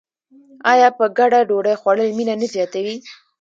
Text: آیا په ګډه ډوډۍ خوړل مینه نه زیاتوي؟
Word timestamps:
آیا 0.71 0.89
په 0.97 1.05
ګډه 1.17 1.39
ډوډۍ 1.49 1.75
خوړل 1.81 2.09
مینه 2.17 2.35
نه 2.41 2.47
زیاتوي؟ 2.53 2.95